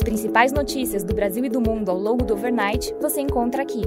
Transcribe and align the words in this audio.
As 0.00 0.04
principais 0.04 0.50
notícias 0.50 1.04
do 1.04 1.12
Brasil 1.12 1.44
e 1.44 1.50
do 1.50 1.60
mundo 1.60 1.90
ao 1.90 1.98
longo 1.98 2.24
do 2.24 2.32
overnight 2.32 2.94
você 3.02 3.20
encontra 3.20 3.62
aqui. 3.62 3.82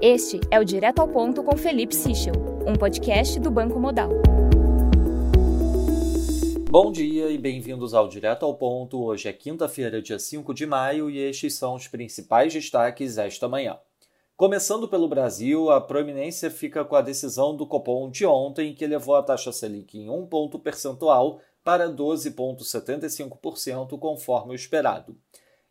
Este 0.00 0.38
é 0.48 0.60
o 0.60 0.64
Direto 0.64 1.00
ao 1.00 1.08
Ponto 1.08 1.42
com 1.42 1.56
Felipe 1.56 1.92
Sichel, 1.92 2.34
um 2.64 2.76
podcast 2.76 3.40
do 3.40 3.50
Banco 3.50 3.80
Modal. 3.80 4.10
Bom 6.70 6.92
dia 6.92 7.30
e 7.30 7.36
bem-vindos 7.36 7.94
ao 7.94 8.06
Direto 8.06 8.46
ao 8.46 8.54
Ponto. 8.54 9.02
Hoje 9.02 9.28
é 9.28 9.32
quinta-feira, 9.32 10.00
dia 10.00 10.20
5 10.20 10.54
de 10.54 10.66
maio, 10.66 11.10
e 11.10 11.18
estes 11.18 11.54
são 11.54 11.74
os 11.74 11.88
principais 11.88 12.52
destaques 12.52 13.18
esta 13.18 13.48
manhã. 13.48 13.76
Começando 14.36 14.86
pelo 14.86 15.08
Brasil, 15.08 15.68
a 15.70 15.80
proeminência 15.80 16.48
fica 16.48 16.84
com 16.84 16.94
a 16.94 17.02
decisão 17.02 17.56
do 17.56 17.66
Copom 17.66 18.08
de 18.08 18.24
ontem, 18.24 18.72
que 18.72 18.84
elevou 18.84 19.16
a 19.16 19.22
taxa 19.22 19.50
Selic 19.50 19.98
em 19.98 20.08
um 20.08 20.24
ponto 20.24 20.60
percentual 20.60 21.40
para 21.70 21.88
12,75%, 21.88 23.96
conforme 23.96 24.50
o 24.50 24.56
esperado. 24.56 25.16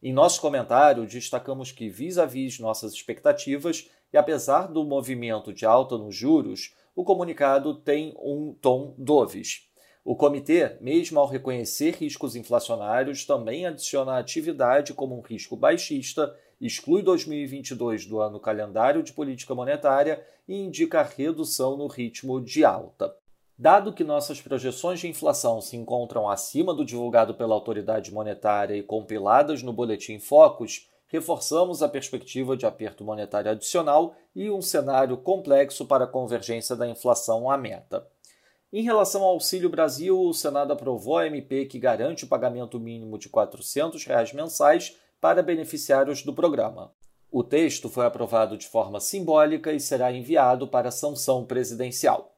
Em 0.00 0.12
nosso 0.12 0.40
comentário, 0.40 1.04
destacamos 1.04 1.72
que, 1.72 1.88
vis-à-vis 1.88 2.54
-vis 2.54 2.60
nossas 2.60 2.92
expectativas, 2.92 3.90
e 4.12 4.16
apesar 4.16 4.68
do 4.68 4.84
movimento 4.84 5.52
de 5.52 5.66
alta 5.66 5.98
nos 5.98 6.14
juros, 6.14 6.72
o 6.94 7.02
comunicado 7.02 7.74
tem 7.74 8.14
um 8.16 8.54
tom 8.54 8.94
doves. 8.96 9.68
O 10.04 10.14
comitê, 10.14 10.76
mesmo 10.80 11.18
ao 11.18 11.26
reconhecer 11.26 11.96
riscos 11.96 12.36
inflacionários, 12.36 13.26
também 13.26 13.66
adiciona 13.66 14.12
a 14.12 14.18
atividade 14.18 14.94
como 14.94 15.18
um 15.18 15.20
risco 15.20 15.56
baixista 15.56 16.32
exclui 16.60 17.02
2022 17.02 18.06
do 18.06 18.20
ano 18.20 18.38
calendário 18.38 19.02
de 19.02 19.12
política 19.12 19.52
monetária 19.52 20.24
e 20.46 20.54
indica 20.54 21.02
redução 21.02 21.76
no 21.76 21.88
ritmo 21.88 22.40
de 22.40 22.64
alta. 22.64 23.17
Dado 23.60 23.92
que 23.92 24.04
nossas 24.04 24.40
projeções 24.40 25.00
de 25.00 25.08
inflação 25.08 25.60
se 25.60 25.76
encontram 25.76 26.28
acima 26.28 26.72
do 26.72 26.84
divulgado 26.84 27.34
pela 27.34 27.54
autoridade 27.56 28.14
monetária 28.14 28.76
e 28.76 28.84
compiladas 28.84 29.64
no 29.64 29.72
Boletim 29.72 30.20
Focus, 30.20 30.88
reforçamos 31.08 31.82
a 31.82 31.88
perspectiva 31.88 32.56
de 32.56 32.64
aperto 32.66 33.02
monetário 33.02 33.50
adicional 33.50 34.14
e 34.32 34.48
um 34.48 34.62
cenário 34.62 35.16
complexo 35.16 35.84
para 35.86 36.04
a 36.04 36.08
convergência 36.08 36.76
da 36.76 36.86
inflação 36.86 37.50
à 37.50 37.58
meta. 37.58 38.06
Em 38.72 38.82
relação 38.82 39.24
ao 39.24 39.30
Auxílio 39.30 39.68
Brasil, 39.68 40.20
o 40.20 40.32
Senado 40.32 40.72
aprovou 40.72 41.18
a 41.18 41.26
MP 41.26 41.66
que 41.66 41.80
garante 41.80 42.22
o 42.22 42.28
pagamento 42.28 42.78
mínimo 42.78 43.18
de 43.18 43.28
400 43.28 44.04
reais 44.04 44.32
mensais 44.32 44.96
para 45.20 45.42
beneficiários 45.42 46.22
do 46.22 46.32
programa. 46.32 46.92
O 47.28 47.42
texto 47.42 47.88
foi 47.88 48.06
aprovado 48.06 48.56
de 48.56 48.68
forma 48.68 49.00
simbólica 49.00 49.72
e 49.72 49.80
será 49.80 50.12
enviado 50.12 50.68
para 50.68 50.92
sanção 50.92 51.44
presidencial. 51.44 52.37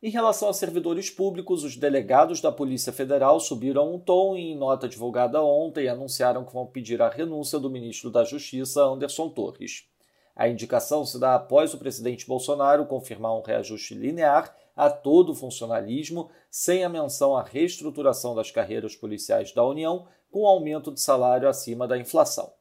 Em 0.00 0.10
relação 0.10 0.48
a 0.48 0.54
servidores 0.54 1.10
públicos, 1.10 1.64
os 1.64 1.76
delegados 1.76 2.40
da 2.40 2.52
Polícia 2.52 2.92
Federal 2.92 3.40
subiram 3.40 3.92
um 3.92 3.98
tom 3.98 4.36
e, 4.36 4.52
em 4.52 4.56
nota 4.56 4.88
divulgada 4.88 5.42
ontem, 5.42 5.88
anunciaram 5.88 6.44
que 6.44 6.52
vão 6.52 6.64
pedir 6.66 7.02
a 7.02 7.08
renúncia 7.08 7.58
do 7.58 7.68
ministro 7.68 8.08
da 8.08 8.22
Justiça, 8.22 8.80
Anderson 8.80 9.28
Torres. 9.28 9.88
A 10.36 10.48
indicação 10.48 11.04
se 11.04 11.18
dá 11.18 11.34
após 11.34 11.74
o 11.74 11.78
presidente 11.78 12.28
Bolsonaro 12.28 12.86
confirmar 12.86 13.36
um 13.36 13.42
reajuste 13.42 13.92
linear 13.94 14.56
a 14.76 14.88
todo 14.88 15.32
o 15.32 15.34
funcionalismo, 15.34 16.30
sem 16.48 16.84
a 16.84 16.88
menção 16.88 17.36
à 17.36 17.42
reestruturação 17.42 18.36
das 18.36 18.52
carreiras 18.52 18.94
policiais 18.94 19.50
da 19.50 19.66
União, 19.66 20.06
com 20.30 20.46
aumento 20.46 20.92
de 20.92 21.00
salário 21.00 21.48
acima 21.48 21.88
da 21.88 21.98
inflação. 21.98 22.52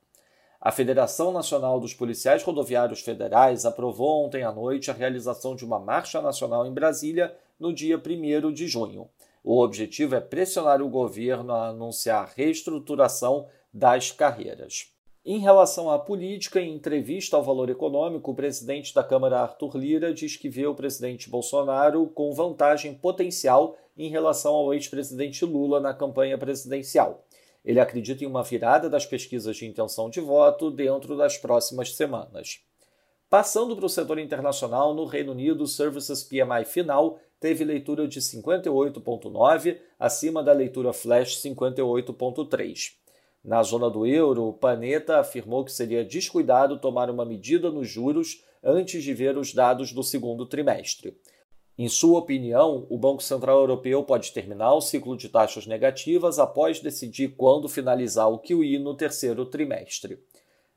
A 0.60 0.72
Federação 0.72 1.32
Nacional 1.32 1.80
dos 1.80 1.94
Policiais 1.94 2.42
Rodoviários 2.42 3.02
Federais 3.02 3.64
aprovou 3.64 4.26
ontem 4.26 4.44
à 4.44 4.52
noite 4.52 4.90
a 4.90 4.94
realização 4.94 5.56
de 5.56 5.64
uma 5.64 5.80
marcha 5.80 6.20
nacional 6.20 6.66
em 6.66 6.74
Brasília 6.74 7.36
no 7.60 7.72
dia 7.72 8.02
1 8.04 8.52
de 8.52 8.68
junho. 8.68 9.08
O 9.44 9.62
objetivo 9.62 10.16
é 10.16 10.20
pressionar 10.20 10.82
o 10.82 10.90
governo 10.90 11.54
a 11.54 11.68
anunciar 11.68 12.34
reestruturação 12.36 13.48
das 13.72 14.12
carreiras. 14.12 14.92
Em 15.24 15.38
relação 15.40 15.92
à 15.92 16.00
política, 16.00 16.60
em 16.60 16.74
entrevista 16.74 17.38
ao 17.38 17.44
Valor 17.44 17.70
Econômico, 17.70 18.32
o 18.32 18.36
presidente 18.36 18.96
da 18.96 19.04
Câmara, 19.04 19.42
Arthur 19.42 19.78
Lira, 19.78 20.14
diz 20.14 20.38
que 20.38 20.50
vê 20.50 20.66
o 20.66 20.74
presidente 20.74 21.30
Bolsonaro 21.30 22.08
com 22.08 22.34
vantagem 22.34 22.96
potencial 22.96 23.78
em 23.96 24.10
relação 24.10 24.56
ao 24.56 24.74
ex-presidente 24.74 25.46
Lula 25.46 25.80
na 25.80 25.94
campanha 25.94 26.38
presidencial. 26.38 27.27
Ele 27.68 27.82
acredita 27.82 28.24
em 28.24 28.28
uma 28.28 28.44
virada 28.44 28.90
das 28.90 29.06
pesquisas 29.06 29.58
de 29.58 29.66
intenção 29.66 30.10
de 30.10 30.22
voto 30.22 30.72
dentro 30.72 31.18
das 31.18 31.38
próximas 31.38 31.94
semanas. 31.94 32.62
Passando 33.30 33.76
para 33.76 33.86
o 33.86 33.90
setor 33.90 34.20
internacional, 34.20 34.94
no 34.94 35.04
Reino 35.04 35.34
Unido, 35.34 35.66
o 35.66 35.68
Services 35.68 36.24
PMI 36.24 36.64
final 36.64 37.20
teve 37.42 37.66
leitura 37.66 38.08
de 38.08 38.22
58,9, 38.22 39.80
acima 40.00 40.42
da 40.42 40.54
leitura 40.54 40.94
flash 40.94 41.42
58,3. 41.42 42.94
Na 43.44 43.62
zona 43.64 43.90
do 43.90 44.08
euro, 44.08 44.48
o 44.48 44.54
Paneta 44.54 45.20
afirmou 45.20 45.66
que 45.66 45.72
seria 45.74 46.06
descuidado 46.06 46.80
tomar 46.80 47.10
uma 47.10 47.26
medida 47.26 47.70
nos 47.70 47.90
juros 47.90 48.46
antes 48.64 49.04
de 49.04 49.14
ver 49.14 49.38
os 49.38 49.54
dados 49.54 49.92
do 49.92 50.04
segundo 50.04 50.46
trimestre. 50.46 51.20
Em 51.78 51.88
sua 51.88 52.18
opinião, 52.18 52.88
o 52.90 52.98
Banco 52.98 53.22
Central 53.22 53.60
Europeu 53.60 54.04
pode 54.04 54.32
terminar 54.32 54.74
o 54.74 54.82
ciclo 54.82 55.16
de 55.16 55.30
taxas 55.30 55.68
negativas 55.68 56.40
após 56.40 56.80
decidir 56.80 57.36
quando 57.38 57.70
finalizar 57.70 58.28
o 58.32 58.40
QE 58.40 58.80
no 58.80 58.96
terceiro 58.96 59.46
trimestre. 59.46 60.18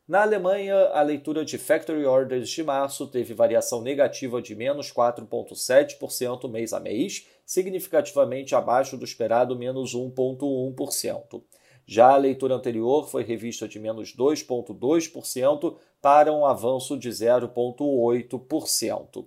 Na 0.07 0.21
Alemanha, 0.21 0.77
a 0.93 1.01
leitura 1.01 1.43
de 1.43 1.57
Factory 1.57 2.05
Orders 2.05 2.51
de 2.51 2.63
março 2.63 3.07
teve 3.07 3.33
variação 3.33 3.81
negativa 3.81 4.43
de 4.43 4.55
menos 4.55 4.93
4,7% 4.93 6.51
mês 6.51 6.75
a 6.75 6.81
mês, 6.81 7.27
significativamente 7.47 8.55
abaixo 8.55 8.99
do 8.99 9.05
esperado 9.07 9.57
menos 9.57 9.95
1,1%. 9.95 11.43
Já 11.87 12.11
a 12.11 12.19
leitura 12.19 12.57
anterior 12.57 13.09
foi 13.09 13.23
revista 13.23 13.67
de 13.67 13.79
menos 13.79 14.15
2,2% 14.15 15.77
para 16.03 16.31
um 16.31 16.45
avanço 16.45 16.99
de 16.99 17.09
0,8%. 17.09 19.25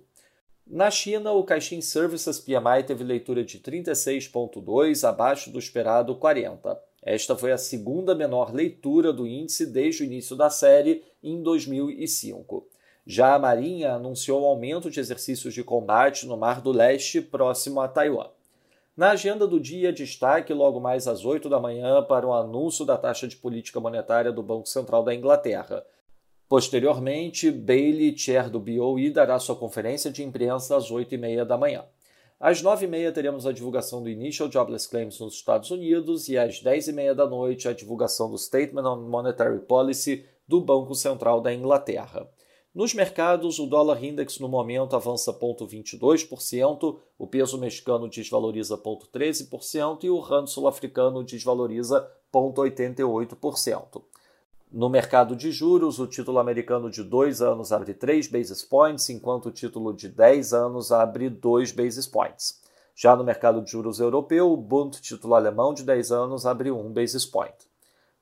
Na 0.66 0.90
China, 0.90 1.32
o 1.32 1.44
Caixin 1.44 1.82
Services 1.82 2.40
PMI 2.40 2.84
teve 2.86 3.04
leitura 3.04 3.44
de 3.44 3.58
36,2, 3.60 5.06
abaixo 5.06 5.50
do 5.50 5.58
esperado 5.58 6.16
40. 6.16 6.80
Esta 7.02 7.36
foi 7.36 7.52
a 7.52 7.58
segunda 7.58 8.14
menor 8.14 8.50
leitura 8.52 9.12
do 9.12 9.26
índice 9.26 9.66
desde 9.66 10.02
o 10.02 10.06
início 10.06 10.34
da 10.34 10.48
série, 10.48 11.04
em 11.22 11.42
2005. 11.42 12.66
Já 13.06 13.34
a 13.34 13.38
Marinha 13.38 13.92
anunciou 13.92 14.46
aumento 14.46 14.90
de 14.90 14.98
exercícios 14.98 15.52
de 15.52 15.62
combate 15.62 16.26
no 16.26 16.36
Mar 16.36 16.62
do 16.62 16.72
Leste, 16.72 17.20
próximo 17.20 17.82
a 17.82 17.86
Taiwan. 17.86 18.30
Na 18.96 19.10
agenda 19.10 19.46
do 19.46 19.60
dia, 19.60 19.92
destaque 19.92 20.54
logo 20.54 20.80
mais 20.80 21.06
às 21.06 21.26
8 21.26 21.46
da 21.46 21.60
manhã 21.60 22.02
para 22.02 22.26
o 22.26 22.32
anúncio 22.32 22.86
da 22.86 22.96
taxa 22.96 23.28
de 23.28 23.36
política 23.36 23.80
monetária 23.80 24.32
do 24.32 24.42
Banco 24.42 24.66
Central 24.66 25.02
da 25.02 25.14
Inglaterra. 25.14 25.84
Posteriormente, 26.48 27.50
Bailey, 27.50 28.16
chair 28.16 28.50
do 28.50 28.60
BOE, 28.60 29.10
dará 29.10 29.38
sua 29.38 29.56
conferência 29.56 30.10
de 30.10 30.22
imprensa 30.22 30.76
às 30.76 30.90
8h30 30.90 31.44
da 31.44 31.56
manhã. 31.56 31.84
Às 32.38 32.62
9h30 32.62 33.12
teremos 33.12 33.46
a 33.46 33.52
divulgação 33.52 34.02
do 34.02 34.10
Initial 34.10 34.50
Jobless 34.50 34.88
Claims 34.88 35.18
nos 35.18 35.34
Estados 35.34 35.70
Unidos 35.70 36.28
e 36.28 36.36
às 36.36 36.62
10h30 36.62 37.14
da 37.14 37.26
noite 37.26 37.68
a 37.68 37.72
divulgação 37.72 38.30
do 38.30 38.36
Statement 38.36 38.84
on 38.84 39.08
Monetary 39.08 39.60
Policy 39.60 40.26
do 40.46 40.60
Banco 40.60 40.94
Central 40.94 41.40
da 41.40 41.54
Inglaterra. 41.54 42.28
Nos 42.74 42.92
mercados, 42.92 43.60
o 43.60 43.66
dólar 43.66 44.02
index 44.02 44.40
no 44.40 44.48
momento 44.48 44.96
avança 44.96 45.32
0,22%, 45.32 46.98
o 47.16 47.26
peso 47.26 47.56
mexicano 47.56 48.08
desvaloriza 48.08 48.76
0,13% 48.76 50.02
e 50.02 50.10
o 50.10 50.18
rand 50.18 50.46
sul-africano 50.46 51.22
desvaloriza 51.22 52.06
0,88%. 52.32 54.02
No 54.76 54.88
mercado 54.88 55.36
de 55.36 55.52
juros, 55.52 56.00
o 56.00 56.06
título 56.08 56.40
americano 56.40 56.90
de 56.90 57.04
2 57.04 57.40
anos 57.40 57.70
abre 57.70 57.94
3 57.94 58.26
basis 58.26 58.64
points, 58.64 59.08
enquanto 59.08 59.46
o 59.46 59.52
título 59.52 59.94
de 59.94 60.08
10 60.08 60.52
anos 60.52 60.90
abre 60.90 61.30
2 61.30 61.70
basis 61.70 62.08
points. 62.08 62.60
Já 62.92 63.14
no 63.14 63.22
mercado 63.22 63.62
de 63.62 63.70
juros 63.70 64.00
europeu, 64.00 64.50
o 64.50 64.56
Bund 64.56 65.00
título 65.00 65.36
alemão 65.36 65.72
de 65.72 65.84
10 65.84 66.10
anos 66.10 66.44
abre 66.44 66.72
1 66.72 66.92
basis 66.92 67.24
point. 67.24 67.54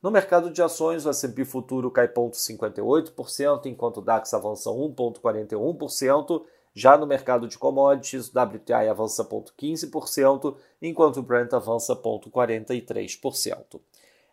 No 0.02 0.10
mercado 0.10 0.50
de 0.50 0.60
ações, 0.60 1.06
o 1.06 1.08
S&P 1.08 1.42
futuro 1.46 1.90
cai 1.90 2.08
0,58%, 2.08 3.64
enquanto 3.64 3.96
o 3.96 4.02
DAX 4.02 4.34
avança 4.34 4.68
1,41%. 4.68 6.44
Já 6.74 6.98
no 6.98 7.06
mercado 7.06 7.48
de 7.48 7.56
commodities, 7.56 8.28
o 8.28 8.38
WTI 8.38 8.88
avança 8.90 9.24
0,15%, 9.24 10.54
enquanto 10.82 11.16
o 11.16 11.22
Brent 11.22 11.54
avança 11.54 11.96
0,43%. 11.96 13.80